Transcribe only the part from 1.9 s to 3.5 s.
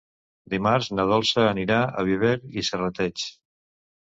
a Viver i Serrateix.